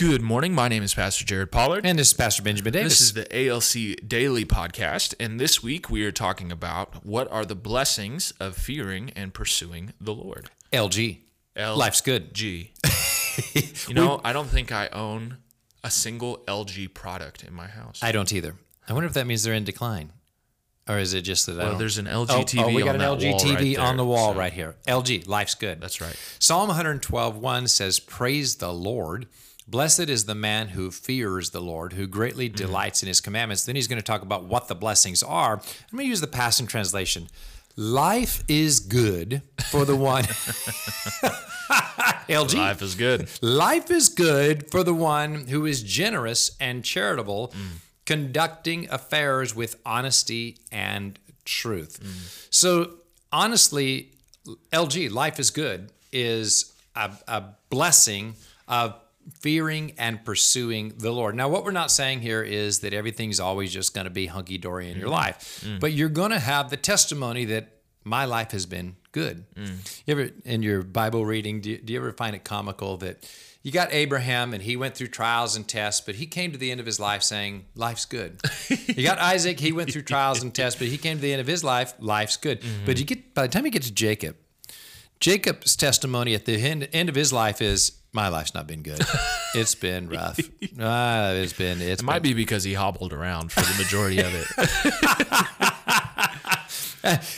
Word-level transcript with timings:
Good 0.00 0.22
morning. 0.22 0.54
My 0.54 0.68
name 0.68 0.82
is 0.82 0.94
Pastor 0.94 1.26
Jared 1.26 1.52
Pollard. 1.52 1.84
And 1.84 1.98
this 1.98 2.08
is 2.08 2.14
Pastor 2.14 2.42
Benjamin 2.42 2.72
Davis. 2.72 2.98
This 2.98 3.00
is 3.02 3.12
the 3.12 3.48
ALC 3.50 4.08
Daily 4.08 4.46
Podcast, 4.46 5.14
and 5.20 5.38
this 5.38 5.62
week 5.62 5.90
we 5.90 6.06
are 6.06 6.10
talking 6.10 6.50
about 6.50 7.04
what 7.04 7.30
are 7.30 7.44
the 7.44 7.54
blessings 7.54 8.32
of 8.40 8.56
fearing 8.56 9.10
and 9.14 9.34
pursuing 9.34 9.92
the 10.00 10.14
Lord. 10.14 10.48
LG. 10.72 11.18
L- 11.54 11.76
Life's 11.76 12.00
good. 12.00 12.32
G. 12.32 12.72
you 13.88 13.92
know, 13.92 14.22
I 14.24 14.32
don't 14.32 14.48
think 14.48 14.72
I 14.72 14.88
own 14.88 15.36
a 15.84 15.90
single 15.90 16.38
LG 16.48 16.94
product 16.94 17.44
in 17.44 17.52
my 17.52 17.66
house. 17.66 18.00
I 18.02 18.10
don't 18.10 18.32
either. 18.32 18.56
I 18.88 18.94
wonder 18.94 19.06
if 19.06 19.12
that 19.12 19.26
means 19.26 19.42
they're 19.42 19.52
in 19.52 19.64
decline. 19.64 20.12
Or 20.88 20.98
is 20.98 21.12
it 21.12 21.22
just 21.22 21.44
that 21.44 21.60
I 21.60 21.64
well, 21.64 21.78
there's 21.78 21.98
an 21.98 22.06
LG 22.06 22.30
Oh, 22.30 22.40
TV 22.40 22.62
oh, 22.62 22.74
we 22.74 22.82
got 22.82 22.94
on 22.94 23.02
an 23.02 23.18
LG 23.18 23.38
TV 23.38 23.76
right 23.76 23.86
on 23.86 23.98
the 23.98 24.06
wall 24.06 24.32
so- 24.32 24.38
right 24.38 24.52
here. 24.54 24.76
LG, 24.88 25.28
life's 25.28 25.56
good. 25.56 25.78
That's 25.78 26.00
right. 26.00 26.16
Psalm 26.38 26.68
112, 26.68 27.36
1 27.36 27.68
says, 27.68 28.00
Praise 28.00 28.56
the 28.56 28.72
Lord. 28.72 29.26
Blessed 29.70 30.08
is 30.08 30.24
the 30.24 30.34
man 30.34 30.68
who 30.68 30.90
fears 30.90 31.50
the 31.50 31.60
Lord, 31.60 31.92
who 31.92 32.06
greatly 32.06 32.48
Mm-hmm. 32.48 32.56
delights 32.56 33.02
in 33.02 33.06
his 33.08 33.20
commandments. 33.20 33.64
Then 33.64 33.76
he's 33.76 33.86
going 33.88 34.00
to 34.00 34.04
talk 34.04 34.22
about 34.22 34.44
what 34.44 34.66
the 34.68 34.74
blessings 34.74 35.22
are. 35.22 35.54
I'm 35.58 35.96
going 35.96 36.04
to 36.06 36.08
use 36.08 36.20
the 36.20 36.26
Passion 36.26 36.66
Translation. 36.66 37.28
Life 37.76 38.42
is 38.48 38.80
good 38.80 39.42
for 39.70 39.84
the 39.84 39.94
one. 39.94 40.24
LG. 42.28 42.54
Life 42.56 42.82
is 42.82 42.94
good. 42.94 43.28
Life 43.42 43.90
is 43.90 44.08
good 44.08 44.70
for 44.70 44.82
the 44.82 44.94
one 44.94 45.46
who 45.46 45.66
is 45.66 45.82
generous 45.82 46.50
and 46.60 46.84
charitable, 46.84 47.52
conducting 48.06 48.88
affairs 48.90 49.54
with 49.54 49.76
honesty 49.86 50.58
and 50.72 51.18
truth. 51.44 52.48
So, 52.50 52.94
honestly, 53.32 54.10
LG, 54.72 55.10
life 55.12 55.38
is 55.38 55.50
good, 55.50 55.90
is 56.12 56.72
a, 56.96 57.10
a 57.28 57.44
blessing 57.70 58.34
of 58.68 58.94
fearing 59.30 59.92
and 59.98 60.24
pursuing 60.24 60.94
the 60.98 61.10
Lord. 61.10 61.34
Now, 61.34 61.48
what 61.48 61.64
we're 61.64 61.70
not 61.70 61.90
saying 61.90 62.20
here 62.20 62.42
is 62.42 62.80
that 62.80 62.92
everything's 62.92 63.40
always 63.40 63.72
just 63.72 63.94
going 63.94 64.04
to 64.04 64.10
be 64.10 64.26
hunky 64.26 64.58
dory 64.58 64.90
in 64.90 64.98
your 64.98 65.08
mm. 65.08 65.12
life, 65.12 65.62
mm. 65.64 65.80
but 65.80 65.92
you're 65.92 66.08
going 66.08 66.30
to 66.30 66.38
have 66.38 66.70
the 66.70 66.76
testimony 66.76 67.44
that 67.46 67.80
my 68.04 68.24
life 68.24 68.52
has 68.52 68.66
been 68.66 68.96
good. 69.12 69.44
Mm. 69.54 70.02
You 70.06 70.12
ever, 70.12 70.30
in 70.44 70.62
your 70.62 70.82
Bible 70.82 71.24
reading, 71.24 71.60
do 71.60 71.70
you, 71.70 71.78
do 71.78 71.92
you 71.92 71.98
ever 71.98 72.12
find 72.12 72.34
it 72.34 72.44
comical 72.44 72.96
that 72.98 73.28
you 73.62 73.72
got 73.72 73.92
Abraham 73.92 74.54
and 74.54 74.62
he 74.62 74.76
went 74.76 74.94
through 74.94 75.08
trials 75.08 75.54
and 75.54 75.68
tests, 75.68 76.00
but 76.00 76.14
he 76.14 76.26
came 76.26 76.52
to 76.52 76.58
the 76.58 76.70
end 76.70 76.80
of 76.80 76.86
his 76.86 76.98
life 76.98 77.22
saying, 77.22 77.66
Life's 77.74 78.06
good. 78.06 78.40
you 78.68 79.04
got 79.04 79.18
Isaac, 79.18 79.60
he 79.60 79.72
went 79.72 79.92
through 79.92 80.02
trials 80.02 80.42
and 80.42 80.54
tests, 80.54 80.78
but 80.78 80.88
he 80.88 80.96
came 80.96 81.18
to 81.18 81.22
the 81.22 81.32
end 81.32 81.40
of 81.40 81.46
his 81.46 81.62
life, 81.62 81.92
life's 81.98 82.36
good. 82.36 82.62
Mm-hmm. 82.62 82.86
But 82.86 82.98
you 82.98 83.04
get, 83.04 83.34
by 83.34 83.42
the 83.42 83.48
time 83.48 83.66
you 83.66 83.70
get 83.70 83.82
to 83.82 83.92
Jacob, 83.92 84.36
Jacob's 85.18 85.76
testimony 85.76 86.34
at 86.34 86.46
the 86.46 86.54
end, 86.54 86.88
end 86.92 87.10
of 87.10 87.14
his 87.14 87.32
life 87.32 87.60
is, 87.60 87.99
my 88.12 88.28
life's 88.28 88.54
not 88.54 88.66
been 88.66 88.82
good. 88.82 89.00
It's 89.52 89.74
been 89.74 90.08
rough. 90.08 90.38
Ah, 90.78 91.32
it's 91.32 91.52
been. 91.52 91.80
It's 91.80 92.02
It 92.02 92.04
might 92.04 92.22
be 92.22 92.34
because 92.34 92.62
he 92.62 92.74
hobbled 92.74 93.12
around 93.12 93.50
for 93.50 93.62
the 93.62 93.74
majority 93.82 94.20
of 94.20 94.32
it. 94.32 94.46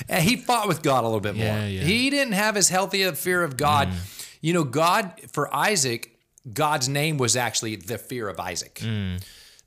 And 0.08 0.22
he 0.28 0.36
fought 0.36 0.68
with 0.68 0.82
God 0.82 1.04
a 1.04 1.06
little 1.06 1.20
bit 1.20 1.36
more. 1.36 1.46
Yeah, 1.46 1.66
yeah. 1.66 1.82
He 1.82 2.10
didn't 2.10 2.34
have 2.34 2.58
as 2.58 2.68
healthy 2.68 3.02
a 3.02 3.14
fear 3.14 3.42
of 3.42 3.56
God. 3.56 3.88
Mm. 3.88 4.28
You 4.42 4.52
know, 4.52 4.64
God 4.64 5.12
for 5.32 5.54
Isaac, 5.54 6.18
God's 6.52 6.86
name 6.86 7.16
was 7.16 7.34
actually 7.34 7.76
the 7.76 7.96
fear 7.96 8.28
of 8.28 8.38
Isaac. 8.38 8.74
Mm. 8.84 9.24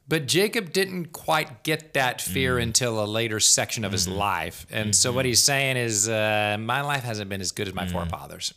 But 0.08 0.28
Jacob 0.28 0.72
didn't 0.72 1.12
quite 1.12 1.64
get 1.64 1.96
that 1.96 2.22
fear 2.22 2.58
mm. 2.58 2.64
until 2.64 3.04
a 3.04 3.08
later 3.08 3.40
section 3.40 3.84
of 3.84 3.92
his 3.92 4.08
mm-hmm. 4.08 4.20
life. 4.20 4.68
And 4.70 4.96
so 4.96 5.12
what 5.12 5.22
mm-hmm. 5.22 5.30
he's 5.30 5.42
saying 5.42 5.78
is, 5.78 6.08
uh, 6.08 6.58
my 6.60 6.82
life 6.82 7.04
hasn't 7.04 7.28
been 7.28 7.42
as 7.42 7.52
good 7.52 7.68
as 7.68 7.74
my 7.74 7.88
forefathers. 7.88 8.54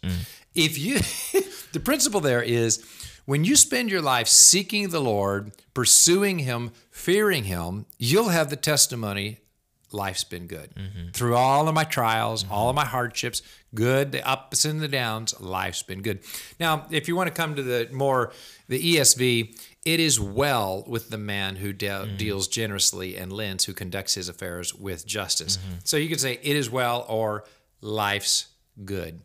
If 0.54 0.76
you, 0.76 0.98
the 1.72 1.80
principle 1.80 2.20
there 2.20 2.42
is, 2.42 2.84
when 3.24 3.44
you 3.44 3.56
spend 3.56 3.90
your 3.90 4.00
life 4.00 4.26
seeking 4.26 4.88
the 4.88 5.00
Lord, 5.00 5.52
pursuing 5.74 6.40
Him, 6.40 6.72
fearing 6.90 7.44
Him, 7.44 7.86
you'll 7.98 8.30
have 8.30 8.50
the 8.50 8.56
testimony 8.56 9.38
life's 9.92 10.24
been 10.24 10.46
good. 10.46 10.70
Mm-hmm. 10.74 11.08
Through 11.12 11.34
all 11.34 11.68
of 11.68 11.74
my 11.74 11.84
trials, 11.84 12.44
mm-hmm. 12.44 12.52
all 12.52 12.68
of 12.68 12.76
my 12.76 12.84
hardships, 12.84 13.42
good, 13.74 14.12
the 14.12 14.26
ups 14.26 14.64
and 14.64 14.80
the 14.80 14.88
downs, 14.88 15.38
life's 15.40 15.82
been 15.82 16.02
good. 16.02 16.20
Now, 16.60 16.86
if 16.90 17.08
you 17.08 17.16
want 17.16 17.28
to 17.28 17.34
come 17.34 17.54
to 17.54 17.62
the 17.62 17.88
more 17.92 18.32
the 18.68 18.96
ESV, 18.96 19.58
it 19.84 20.00
is 20.00 20.20
well 20.20 20.84
with 20.86 21.10
the 21.10 21.18
man 21.18 21.56
who 21.56 21.72
de- 21.72 21.86
mm-hmm. 21.86 22.16
deals 22.16 22.48
generously 22.48 23.16
and 23.16 23.32
lends, 23.32 23.64
who 23.64 23.72
conducts 23.72 24.14
his 24.14 24.28
affairs 24.28 24.74
with 24.74 25.06
justice. 25.06 25.58
So 25.84 25.96
you 25.96 26.08
could 26.08 26.20
say 26.20 26.38
it 26.42 26.56
is 26.56 26.68
well 26.70 27.06
or 27.08 27.44
life's 27.80 28.48
good. 28.84 29.20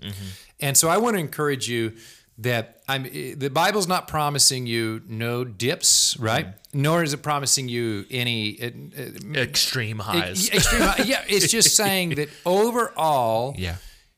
And 0.59 0.77
so 0.77 0.89
I 0.89 0.97
want 0.97 1.15
to 1.15 1.19
encourage 1.19 1.67
you 1.69 1.93
that 2.39 2.81
I'm 2.87 3.03
the 3.03 3.49
Bible's 3.49 3.87
not 3.87 4.07
promising 4.07 4.65
you 4.65 5.01
no 5.07 5.43
dips, 5.43 6.17
right? 6.19 6.47
Nor 6.73 7.03
is 7.03 7.13
it 7.13 7.21
promising 7.21 7.69
you 7.69 8.05
any 8.09 8.59
uh, 8.61 9.39
Extreme 9.39 9.99
highs. 9.99 10.49
Extreme 10.49 10.81
high. 10.81 11.03
Yeah, 11.05 11.23
it's 11.27 11.51
just 11.51 11.75
saying 11.83 12.15
that 12.15 12.29
overall, 12.45 13.53
yeah. 13.57 13.75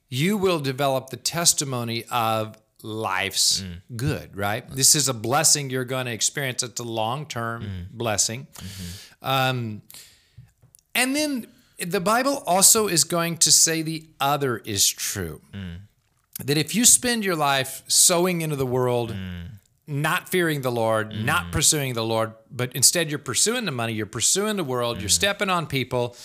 you 0.09 0.37
will 0.37 0.59
develop 0.59 1.09
the 1.09 1.17
testimony 1.17 2.05
of 2.09 2.57
life's 2.81 3.61
Mm. 3.61 3.81
good, 3.97 4.37
right? 4.37 4.63
This 4.69 4.95
is 4.95 5.09
a 5.09 5.13
blessing 5.13 5.69
you're 5.69 5.85
going 5.85 6.05
to 6.05 6.11
experience. 6.13 6.63
It's 6.63 6.79
a 6.79 6.83
long 6.83 7.25
term 7.25 7.63
Mm. 7.63 7.91
blessing. 7.97 8.47
Mm-hmm. 8.53 9.27
Um, 9.27 9.81
and 10.93 11.15
then 11.15 11.47
the 11.79 11.99
Bible 11.99 12.43
also 12.47 12.87
is 12.87 13.03
going 13.03 13.37
to 13.37 13.51
say 13.51 13.81
the 13.81 14.07
other 14.19 14.57
is 14.59 14.87
true. 14.87 15.41
Mm. 16.39 16.45
That 16.47 16.57
if 16.57 16.75
you 16.75 16.85
spend 16.85 17.23
your 17.23 17.35
life 17.35 17.83
sowing 17.87 18.41
into 18.41 18.55
the 18.55 18.65
world, 18.65 19.11
Mm. 19.11 19.59
not 19.87 20.29
fearing 20.29 20.61
the 20.61 20.71
Lord, 20.71 21.13
not 21.23 21.51
pursuing 21.51 21.93
the 21.93 22.03
Lord, 22.03 22.33
but 22.51 22.75
instead 22.75 23.09
you're 23.09 23.19
pursuing 23.19 23.65
the 23.65 23.71
money, 23.71 23.93
you're 23.93 24.05
pursuing 24.05 24.55
the 24.57 24.63
world, 24.63 24.97
Mm. 24.97 25.01
you're 25.01 25.09
stepping 25.09 25.49
on 25.49 25.67
people, 25.67 26.15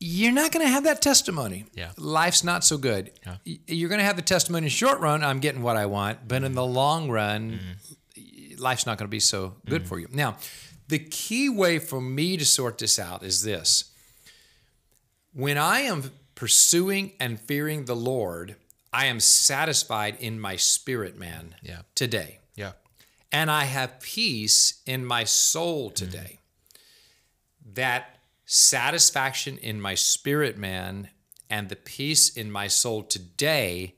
you're 0.00 0.32
not 0.32 0.52
going 0.52 0.64
to 0.64 0.70
have 0.70 0.84
that 0.84 1.02
testimony. 1.02 1.64
Yeah. 1.74 1.90
Life's 1.96 2.44
not 2.44 2.64
so 2.64 2.78
good. 2.78 3.10
Y- 3.44 3.58
You're 3.66 3.88
going 3.88 3.98
to 3.98 4.04
have 4.04 4.16
the 4.16 4.22
testimony 4.22 4.58
in 4.58 4.64
the 4.64 4.70
short 4.70 5.00
run, 5.00 5.22
I'm 5.24 5.40
getting 5.40 5.60
what 5.62 5.76
I 5.76 5.86
want, 5.86 6.26
but 6.28 6.42
in 6.44 6.52
the 6.54 6.64
long 6.64 7.10
run, 7.10 7.58
life's 8.58 8.86
not 8.86 8.96
going 8.98 9.06
to 9.08 9.10
be 9.10 9.20
so 9.20 9.56
good 9.68 9.86
for 9.88 9.98
you. 9.98 10.06
Now, 10.10 10.36
the 10.88 10.98
key 11.00 11.48
way 11.48 11.78
for 11.80 12.00
me 12.00 12.36
to 12.36 12.44
sort 12.46 12.78
this 12.78 12.98
out 12.98 13.22
is 13.24 13.42
this. 13.42 13.84
When 15.34 15.58
I 15.58 15.80
am 15.80 16.10
pursuing 16.34 17.12
and 17.20 17.38
fearing 17.40 17.84
the 17.84 17.96
Lord, 17.96 18.56
I 18.92 19.06
am 19.06 19.20
satisfied 19.20 20.16
in 20.20 20.40
my 20.40 20.56
spirit, 20.56 21.16
man, 21.18 21.54
Yeah. 21.62 21.82
today. 21.94 22.40
Yeah. 22.54 22.72
And 23.30 23.50
I 23.50 23.64
have 23.64 24.00
peace 24.00 24.82
in 24.86 25.04
my 25.04 25.24
soul 25.24 25.90
mm. 25.90 25.94
today. 25.94 26.38
That 27.64 28.18
satisfaction 28.46 29.58
in 29.58 29.80
my 29.80 29.94
spirit, 29.94 30.56
man, 30.56 31.10
and 31.50 31.68
the 31.68 31.76
peace 31.76 32.30
in 32.30 32.50
my 32.50 32.66
soul 32.66 33.02
today 33.02 33.94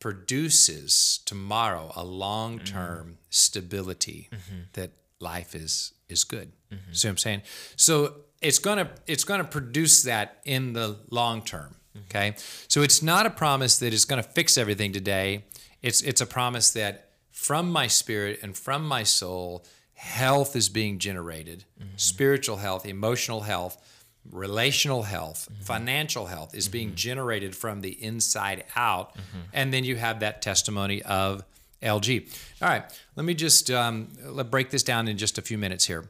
produces 0.00 1.20
tomorrow 1.24 1.92
a 1.96 2.04
long-term 2.04 3.08
mm. 3.08 3.16
stability 3.30 4.28
mm-hmm. 4.32 4.62
that 4.74 4.90
life 5.20 5.54
is 5.54 5.92
is 6.08 6.24
good. 6.24 6.52
Mm-hmm. 6.72 6.92
See 6.92 7.08
what 7.08 7.12
I'm 7.12 7.18
saying? 7.18 7.42
So 7.76 8.14
it's 8.42 8.58
gonna 8.58 8.90
it's 9.06 9.24
gonna 9.24 9.44
produce 9.44 10.02
that 10.02 10.40
in 10.44 10.72
the 10.72 10.98
long 11.10 11.42
term. 11.42 11.76
Mm-hmm. 11.96 12.16
Okay. 12.16 12.34
So 12.68 12.82
it's 12.82 13.02
not 13.02 13.26
a 13.26 13.30
promise 13.30 13.78
that 13.78 13.92
it's 13.92 14.04
gonna 14.04 14.22
fix 14.22 14.58
everything 14.58 14.92
today. 14.92 15.44
It's 15.82 16.02
it's 16.02 16.20
a 16.20 16.26
promise 16.26 16.70
that 16.72 17.10
from 17.30 17.70
my 17.70 17.86
spirit 17.86 18.40
and 18.42 18.56
from 18.56 18.86
my 18.86 19.02
soul, 19.02 19.64
health 19.94 20.56
is 20.56 20.68
being 20.68 20.98
generated. 20.98 21.64
Mm-hmm. 21.80 21.96
Spiritual 21.96 22.56
health, 22.56 22.86
emotional 22.86 23.42
health, 23.42 23.82
relational 24.30 25.04
health, 25.04 25.48
mm-hmm. 25.50 25.62
financial 25.62 26.26
health 26.26 26.54
is 26.54 26.68
being 26.68 26.94
generated 26.94 27.54
from 27.54 27.80
the 27.80 28.02
inside 28.02 28.64
out. 28.74 29.16
And 29.52 29.72
then 29.72 29.84
you 29.84 29.96
have 29.96 30.20
that 30.20 30.42
testimony 30.42 31.02
of 31.02 31.44
LG. 31.82 32.28
All 32.62 32.68
right, 32.68 32.84
let 33.14 33.24
me 33.24 33.34
just 33.34 33.70
um, 33.70 34.08
let 34.24 34.50
break 34.50 34.70
this 34.70 34.82
down 34.82 35.08
in 35.08 35.16
just 35.16 35.38
a 35.38 35.42
few 35.42 35.58
minutes 35.58 35.86
here. 35.86 36.08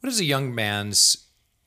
What 0.00 0.12
is 0.12 0.20
a 0.20 0.24
young 0.24 0.54
man's 0.54 1.23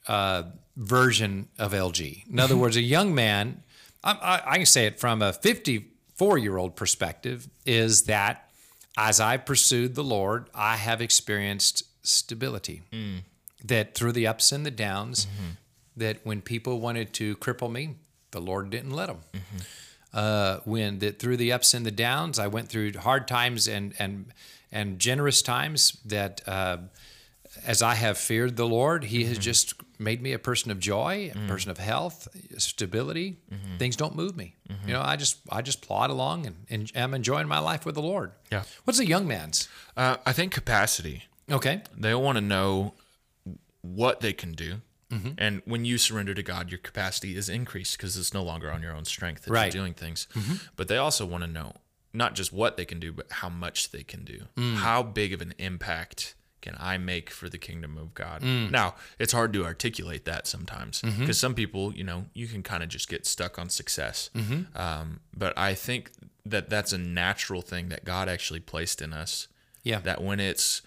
uh, 0.08 0.44
version 0.76 1.48
of 1.58 1.74
LG? 1.74 2.30
In 2.30 2.40
other 2.40 2.58
words, 2.58 2.76
a 2.76 2.82
young 2.82 3.14
man, 3.16 3.64
I, 4.04 4.12
I, 4.14 4.52
I 4.54 4.58
can 4.58 4.66
say 4.66 4.86
it 4.86 5.00
from 5.00 5.22
a 5.22 5.34
54 5.34 6.38
year 6.38 6.58
old 6.58 6.76
perspective, 6.76 7.48
is 7.66 8.04
that 8.04 8.50
as 8.98 9.20
I 9.20 9.38
pursued 9.38 9.96
the 9.96 10.04
Lord, 10.04 10.50
I 10.56 10.76
have 10.78 11.02
experienced 11.02 11.84
stability. 12.04 12.82
That 13.64 13.96
through 13.96 14.14
the 14.14 14.28
ups 14.28 14.52
and 14.52 14.66
the 14.66 14.72
downs, 14.72 15.28
that 15.96 16.18
when 16.24 16.42
people 16.42 16.80
wanted 16.80 17.14
to 17.16 17.36
cripple 17.38 17.72
me, 17.72 17.96
the 18.32 18.40
Lord 18.40 18.70
didn't 18.70 18.92
let 18.92 19.08
them. 19.08 19.20
Uh, 20.14 20.60
when 20.64 21.00
that 21.00 21.20
through 21.20 21.38
the 21.38 21.52
ups 21.52 21.74
and 21.74 21.86
the 21.86 21.92
downs, 21.92 22.40
I 22.40 22.48
went 22.48 22.70
through 22.70 22.94
hard 22.94 23.28
times 23.28 23.68
and 23.68 23.94
and 24.00 24.32
and 24.72 25.00
generous 25.00 25.42
times. 25.42 25.98
That 26.06 26.42
uh, 26.48 26.78
as 27.66 27.82
I 27.82 27.96
have 27.96 28.18
feared 28.18 28.56
the 28.58 28.68
Lord, 28.68 29.04
He 29.06 29.26
has 29.26 29.38
just 29.38 29.74
made 30.00 30.22
me 30.22 30.34
a 30.34 30.40
person 30.40 30.70
of 30.72 30.80
joy, 30.80 31.32
a 31.34 31.48
person 31.48 31.72
of 31.72 31.78
health, 31.78 32.28
stability. 32.58 33.38
Things 33.80 33.96
don't 33.96 34.16
move 34.16 34.36
me. 34.36 34.56
You 34.86 34.94
know, 34.94 35.02
I 35.02 35.16
just 35.16 35.38
I 35.52 35.62
just 35.62 35.82
plod 35.82 36.10
along 36.10 36.46
and, 36.46 36.56
and 36.70 36.92
am 36.96 37.14
enjoying 37.14 37.48
my 37.48 37.60
life 37.60 37.86
with 37.86 37.96
the 37.96 38.02
Lord. 38.02 38.32
Yeah. 38.52 38.64
What's 38.84 39.00
a 39.00 39.06
young 39.06 39.28
man's? 39.28 39.68
Uh, 39.96 40.18
I 40.26 40.34
think 40.34 40.52
capacity. 40.54 41.24
Okay. 41.50 41.82
They 41.98 42.14
want 42.16 42.38
to 42.38 42.42
know 42.42 42.94
what 43.82 44.20
they 44.22 44.34
can 44.34 44.52
do. 44.54 44.82
Mm-hmm. 45.12 45.30
And 45.38 45.62
when 45.66 45.86
you 45.86 45.98
surrender 45.98 46.34
to 46.34 46.44
God, 46.44 46.70
your 46.70 46.80
capacity 46.80 47.36
is 47.38 47.48
increased 47.48 47.98
because 47.98 48.18
it's 48.18 48.34
no 48.34 48.44
longer 48.44 48.70
on 48.70 48.82
your 48.82 48.94
own 48.94 49.06
strength 49.06 49.46
that 49.46 49.52
Right. 49.52 49.70
Mm-hmm. 49.70 49.78
you're 49.78 49.84
doing 49.86 49.94
things. 49.94 50.28
But 50.76 50.90
they 50.90 50.98
also 50.98 51.26
want 51.26 51.44
to 51.44 51.50
know 51.50 51.76
not 52.14 52.36
just 52.36 52.52
what 52.52 52.76
they 52.78 52.84
can 52.86 53.00
do, 53.00 53.14
but 53.14 53.28
how 53.32 53.48
much 53.48 53.92
they 53.92 54.04
can 54.04 54.26
do. 54.26 54.42
Mm. 54.58 54.76
How 54.76 55.04
big 55.04 55.34
of 55.34 55.42
an 55.42 55.54
impact 55.58 56.36
can 56.62 56.76
I 56.80 56.98
make 56.98 57.30
for 57.30 57.50
the 57.50 57.58
kingdom 57.58 57.98
of 57.98 58.14
God? 58.14 58.42
Mm. 58.42 58.72
Now, 58.72 58.96
it's 59.20 59.32
hard 59.34 59.54
to 59.54 59.64
articulate 59.66 60.26
that 60.26 60.48
sometimes 60.48 61.02
because 61.02 61.18
Mm-hmm. 61.20 61.32
some 61.32 61.54
people, 61.56 61.94
you 61.94 62.04
know, 62.04 62.26
you 62.34 62.48
can 62.48 62.64
kind 62.64 62.82
of 62.84 62.90
just 62.90 63.08
get 63.10 63.26
stuck 63.26 63.60
on 63.60 63.70
success. 63.70 64.30
Mm-hmm. 64.34 64.76
Um, 64.78 65.20
but 65.36 65.58
I 65.58 65.74
think 65.76 66.12
that 66.46 66.70
that's 66.70 66.94
a 66.94 66.98
natural 66.98 67.62
thing 67.62 67.90
that 67.90 68.06
God 68.06 68.28
actually 68.30 68.60
placed 68.62 69.02
in 69.02 69.14
us 69.14 69.48
Yeah. 69.84 70.00
that 70.00 70.24
when 70.24 70.40
it's 70.40 70.82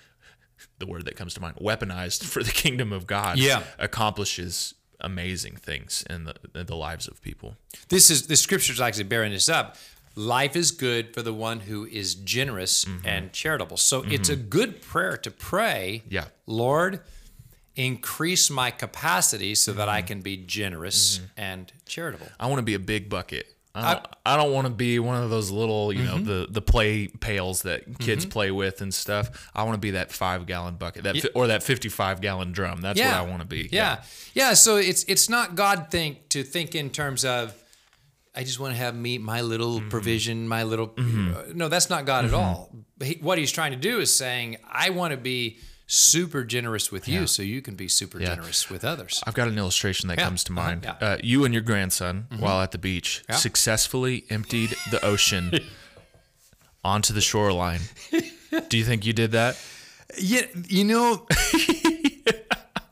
the 0.79 0.87
word 0.87 1.05
that 1.07 1.17
comes 1.17 1.35
to 1.35 1.41
mind 1.41 1.57
weaponized 1.57 2.25
for 2.25 2.43
the 2.43 2.51
kingdom 2.53 2.93
of 2.93 3.07
god 3.07 3.39
Yeah. 3.39 3.63
accomplishes 3.79 4.75
amazing 5.01 5.57
things 5.57 6.05
in 6.11 6.25
the, 6.25 6.35
in 6.55 6.67
the 6.67 6.77
lives 6.77 7.09
of 7.09 7.23
people 7.23 7.57
this 7.89 8.11
is 8.11 8.27
the 8.27 8.37
scriptures 8.37 8.81
actually 8.81 9.05
bearing 9.05 9.33
this 9.33 9.49
up. 9.49 9.77
Life 10.17 10.57
is 10.57 10.71
good 10.73 11.15
for 11.15 11.23
the 11.23 11.33
one 11.33 11.61
who 11.61 11.87
is 11.87 12.15
generous 12.15 12.85
Mm-hmm. 12.85 13.07
and 13.07 13.33
charitable. 13.33 13.77
So 13.77 14.03
it's 14.07 14.29
a 14.29 14.37
good 14.37 14.83
prayer 14.83 15.17
to 15.19 15.31
pray. 15.31 16.03
Yeah. 16.09 16.27
Lord, 16.47 17.01
increase 17.77 18.51
my 18.51 18.71
capacity 18.71 19.55
so 19.55 19.73
that 19.73 19.83
Mm-hmm. 19.89 19.97
I 19.97 20.03
can 20.03 20.21
be 20.21 20.37
generous 20.37 21.21
and 21.37 21.73
charitable. 21.87 22.27
i 22.39 22.47
want 22.47 22.59
to 22.59 22.63
be 22.65 22.75
a 22.75 22.79
big 22.81 23.09
bucket 23.09 23.47
I 23.73 23.95
don't, 23.95 24.07
I 24.27 24.37
don't 24.37 24.53
want 24.53 24.67
to 24.67 24.73
be 24.73 24.99
one 24.99 25.23
of 25.23 25.31
those 25.31 25.53
little, 25.53 25.93
you 25.93 26.03
know, 26.03 26.19
the 26.19 26.49
the 26.51 26.61
play 26.61 27.07
pails 27.07 27.63
that 27.63 28.01
kids 28.01 28.27
play 28.27 28.51
with 28.51 28.81
and 28.81 28.93
stuff. 28.93 29.49
I 29.55 29.63
want 29.63 29.75
to 29.75 29.79
be 29.81 29.93
that 29.93 30.11
five 30.11 30.45
gallon 30.47 30.75
bucket, 30.75 31.05
that 31.05 31.17
fi- 31.17 31.29
or 31.37 31.47
that 31.47 31.63
fifty 31.63 31.89
five 31.89 32.21
gallon 32.21 32.51
drum. 32.51 32.81
That's 32.81 32.99
what 32.99 33.09
I 33.09 33.23
want 33.23 33.43
to 33.43 33.47
be. 33.47 33.69
Yeah. 33.71 34.03
yeah. 34.35 34.55
So 34.55 34.77
it's 34.77 35.05
it's 35.05 35.29
not 35.29 35.55
God 35.55 35.87
think 35.89 36.29
to 36.31 36.43
think 36.43 36.75
in 36.75 36.91
terms 36.91 37.25
of 37.25 37.55
I 38.41 38.45
just 38.45 38.59
want 38.59 38.73
to 38.75 38.79
have 38.79 38.95
me 38.97 39.19
my 39.19 39.41
little 39.43 39.81
Mm-hmm. 39.81 39.89
provision, 39.91 40.49
my 40.49 40.63
little 40.63 40.89
uh, 40.99 41.53
no, 41.55 41.69
that's 41.69 41.91
not 41.91 42.07
God 42.07 42.25
at 42.25 42.33
all. 42.33 42.71
He, 43.03 43.19
what 43.21 43.37
he's 43.39 43.53
trying 43.53 43.73
to 43.73 43.77
do 43.91 44.01
is 44.01 44.11
saying 44.17 44.57
I 44.87 44.89
want 44.91 45.11
to 45.13 45.19
be 45.19 45.59
super 45.87 46.43
generous 46.45 46.91
with 46.91 47.07
you 47.07 47.27
so 47.27 47.43
you 47.43 47.61
can 47.61 47.75
be 47.75 47.87
super 47.89 48.19
generous 48.19 48.71
with 48.71 48.83
others. 48.85 49.23
I've 49.27 49.35
got 49.35 49.49
an 49.49 49.59
illustration 49.59 50.09
that 50.09 50.19
Yeah, 50.19 50.25
comes 50.25 50.43
to 50.45 50.53
uh-huh, 50.53 50.63
mind. 50.69 50.81
yeah. 50.85 51.07
Uh, 51.09 51.17
you 51.23 51.45
and 51.45 51.53
your 51.53 51.63
grandson, 51.63 52.29
while 52.39 52.61
at 52.63 52.71
the 52.71 52.79
beach, 52.79 53.23
Yeah. 53.29 53.37
successfully 53.37 54.25
emptied 54.31 54.71
the 54.91 55.05
ocean 55.05 55.51
onto 56.85 57.13
the 57.13 57.21
shoreline. 57.21 57.81
Do 58.71 58.79
you 58.79 58.85
think 58.85 59.05
you 59.05 59.13
did 59.13 59.33
that? 59.33 59.59
Yeah, 60.19 60.43
you 60.69 60.85
know, 60.85 61.27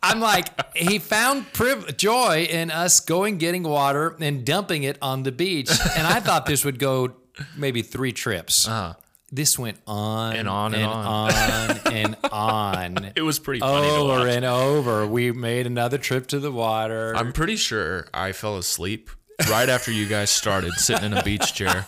I'm 0.09 0.21
like, 0.21 0.49
he 0.77 0.99
found 0.99 1.53
priv- 1.53 1.97
joy 1.97 2.45
in 2.51 2.71
us 2.71 3.01
going 3.01 3.39
getting 3.39 3.63
water 3.63 4.17
and 4.21 4.45
dumping 4.45 4.83
it 4.83 4.97
on 5.03 5.23
the 5.23 5.33
beach, 5.33 5.71
and 5.97 6.07
I 6.07 6.21
thought 6.21 6.47
this 6.47 6.65
would 6.65 6.79
go 6.79 7.15
maybe 7.57 7.83
three 7.83 8.13
trips. 8.13 8.67
Uh-huh. 8.67 8.95
This 9.31 9.59
went 9.59 9.77
on 9.87 10.37
And 10.37 10.49
on 10.49 10.75
and 10.75 10.85
on 10.87 11.31
and 11.93 12.17
on. 12.33 13.13
It 13.17 13.21
was 13.21 13.39
pretty 13.39 13.61
funny 13.61 13.87
over 13.89 14.27
and 14.27 14.45
over. 14.47 15.07
We 15.07 15.33
made 15.33 15.67
another 15.67 15.99
trip 15.99 16.29
to 16.29 16.41
the 16.41 16.51
water. 16.51 17.15
I'm 17.15 17.33
pretty 17.35 17.57
sure 17.57 18.07
I 18.15 18.33
fell 18.33 18.57
asleep 18.57 19.11
right 19.51 19.69
after 19.69 19.93
you 19.93 20.07
guys 20.07 20.31
started 20.31 20.73
sitting 20.75 21.13
in 21.13 21.13
a 21.13 21.23
beach 21.23 21.53
chair. 21.53 21.87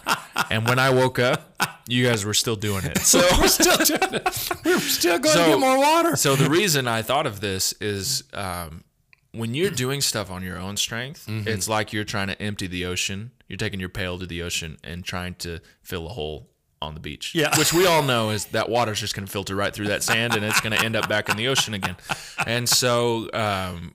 And 0.51 0.69
when 0.69 0.79
I 0.79 0.91
woke 0.91 1.19
up, 1.19 1.55
you 1.91 2.07
guys 2.07 2.25
were 2.25 2.35
still 2.35 2.57
doing 2.57 2.85
it. 2.85 2.99
So 3.05 3.21
we're 3.39 3.49
still 3.49 3.77
doing 3.79 4.15
it. 4.15 4.49
We're 4.65 4.79
still 4.81 5.19
going 5.19 5.35
So- 5.35 5.45
to 5.45 5.51
get 5.53 5.59
more 5.61 5.79
water. 5.79 6.17
so 6.17 6.37
the 6.37 6.49
reason 6.51 6.87
I 6.89 7.03
thought 7.03 7.27
of 7.27 7.41
this 7.41 7.73
is 7.81 8.25
um, 8.33 8.85
when 9.33 9.55
you're 9.55 9.71
doing 9.71 10.01
stuff 10.01 10.31
on 10.31 10.43
your 10.43 10.59
own 10.59 10.77
strength, 10.77 11.25
it's 11.29 11.69
like 11.69 11.93
you're 11.93 12.05
trying 12.05 12.29
to 12.29 12.41
empty 12.43 12.67
the 12.67 12.85
ocean. 12.87 13.31
You're 13.49 13.57
taking 13.57 13.81
your 13.81 13.89
pail 13.89 14.19
to 14.19 14.27
the 14.27 14.43
ocean 14.43 14.77
and 14.85 15.05
trying 15.05 15.35
to 15.37 15.61
fill 15.83 16.07
a 16.07 16.11
hole 16.11 16.49
on 16.83 16.95
the 16.95 17.01
beach. 17.01 17.35
Yeah. 17.35 17.57
Which 17.59 17.73
we 17.73 17.87
all 17.87 18.03
know 18.03 18.31
is 18.31 18.47
that 18.47 18.69
water's 18.69 19.01
just 19.01 19.15
going 19.15 19.27
to 19.27 19.31
filter 19.33 19.55
right 19.55 19.75
through 19.75 19.89
that 19.89 20.03
sand 20.03 20.35
and 20.35 20.45
it's 20.45 20.61
going 20.61 20.73
to 20.77 20.83
end 20.85 20.97
up 20.97 21.09
back 21.09 21.29
in 21.29 21.37
the 21.37 21.49
ocean 21.49 21.75
again. 21.75 21.97
And 22.47 22.69
so, 22.69 23.29
um, 23.35 23.95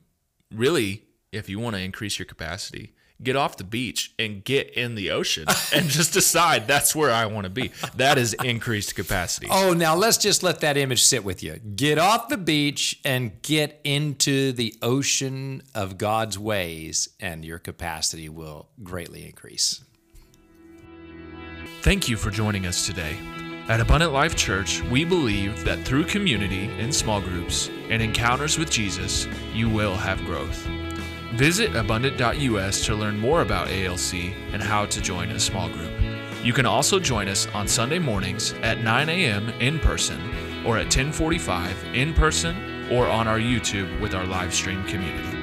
really, 0.54 1.04
if 1.32 1.50
you 1.50 1.60
want 1.60 1.76
to 1.76 1.82
increase 1.82 2.20
your 2.20 2.26
capacity, 2.28 2.94
get 3.22 3.36
off 3.36 3.58
the 3.58 3.64
beach 3.64 4.14
and 4.20 4.44
get 4.44 4.72
in 4.72 4.96
the 4.96 5.12
ocean 5.12 5.46
and 5.74 5.90
just 5.90 6.14
decide 6.14 6.68
that's 6.68 6.96
where 6.96 7.12
I 7.12 7.26
want 7.26 7.46
to 7.46 7.50
be. 7.50 7.72
That 7.96 8.18
is 8.18 8.34
increased 8.34 8.96
capacity. 8.96 9.48
Oh, 9.50 9.74
now 9.74 9.96
let's 9.96 10.18
just 10.18 10.44
let 10.44 10.62
that 10.62 10.78
image 10.78 11.04
sit 11.04 11.24
with 11.24 11.44
you. 11.44 11.60
Get 11.76 11.98
off 11.98 12.30
the 12.30 12.38
beach 12.38 13.00
and 13.06 13.42
get 13.42 13.80
into 13.84 14.52
the 14.52 14.76
ocean 14.82 15.62
of 15.74 15.98
God's 15.98 16.38
ways, 16.38 17.10
and 17.20 17.44
your 17.46 17.60
capacity 17.60 18.30
will 18.30 18.70
greatly 18.84 19.26
increase. 19.26 19.84
Thank 21.82 22.10
you 22.10 22.18
for 22.18 22.32
joining 22.32 22.66
us 22.66 22.86
today. 22.86 23.18
At 23.68 23.80
Abundant 23.80 24.14
Life 24.14 24.36
Church, 24.36 24.82
we 24.84 25.06
believe 25.06 25.64
that 25.66 25.84
through 25.86 26.06
community 26.06 26.66
in 26.80 26.92
small 26.92 27.20
groups 27.20 27.70
and 27.90 28.02
encounters 28.02 28.60
with 28.60 28.70
Jesus, 28.70 29.28
you 29.54 29.70
will 29.70 29.96
have 29.96 30.24
growth. 30.26 30.68
Visit 31.34 31.76
abundant.us 31.76 32.86
to 32.86 32.96
learn 32.96 33.18
more 33.18 33.42
about 33.42 33.70
ALC 33.70 34.14
and 34.54 34.62
how 34.62 34.86
to 34.86 35.02
join 35.02 35.32
a 35.32 35.40
small 35.40 35.70
group. 35.70 35.92
You 36.44 36.54
can 36.54 36.66
also 36.66 37.00
join 37.00 37.28
us 37.28 37.48
on 37.54 37.68
Sunday 37.68 38.00
mornings 38.00 38.54
at 38.62 38.82
9 38.82 39.10
a.m. 39.10 39.50
in 39.60 39.80
person 39.80 40.22
or 40.66 40.78
at 40.78 40.86
1045 40.86 41.96
in 41.96 42.14
person 42.14 42.92
or 42.92 43.08
on 43.08 43.28
our 43.28 43.40
YouTube 43.40 44.00
with 44.00 44.14
our 44.14 44.26
live 44.26 44.54
stream 44.54 44.84
community. 44.86 45.35